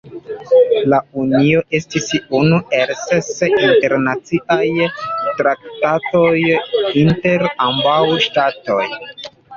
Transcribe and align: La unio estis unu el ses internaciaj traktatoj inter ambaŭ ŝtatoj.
La 0.93 0.99
unio 1.23 1.59
estis 1.79 2.07
unu 2.39 2.57
el 2.77 2.93
ses 3.01 3.29
internaciaj 3.49 4.89
traktatoj 5.43 6.33
inter 7.05 7.47
ambaŭ 7.69 8.03
ŝtatoj. 8.27 8.85